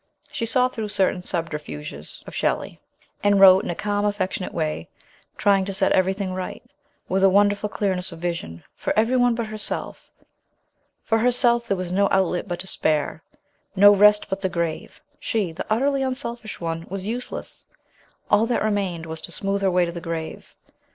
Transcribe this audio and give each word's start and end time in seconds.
She 0.31 0.47
saw 0.47 0.67
through 0.67 0.87
certain 0.87 1.21
subterfuges 1.21 2.23
of 2.25 2.33
Shelley, 2.33 2.81
and 3.23 3.39
wrote 3.39 3.63
in 3.63 3.69
a 3.69 3.75
calm, 3.75 4.03
affectionate 4.03 4.51
way, 4.51 4.89
trying 5.37 5.63
to 5.65 5.75
set 5.75 5.91
everything 5.91 6.33
right, 6.33 6.63
with 7.07 7.23
a 7.23 7.29
wonderful 7.29 7.69
clearness 7.69 8.11
of 8.11 8.17
vision; 8.17 8.63
for 8.73 8.97
everyone 8.97 9.35
but 9.35 9.45
herself 9.45 10.09
for 11.03 11.19
herself 11.19 11.67
there 11.67 11.77
was 11.77 11.91
no 11.91 12.07
outlet 12.09 12.47
but 12.47 12.57
despair, 12.61 13.21
no 13.75 13.93
rest 13.93 14.27
but 14.27 14.41
the 14.41 14.49
grave; 14.49 15.01
she, 15.19 15.51
the 15.51 15.67
utterly 15.71 16.03
un 16.03 16.15
selfish 16.15 16.59
one, 16.59 16.87
was 16.89 17.05
useless 17.05 17.67
all 18.27 18.47
that 18.47 18.63
remained 18.63 19.05
was 19.05 19.21
to 19.21 19.31
smooth 19.31 19.61
her 19.61 19.69
way 19.69 19.85
to 19.85 19.91
the 19.91 20.01
grave. 20.01 20.55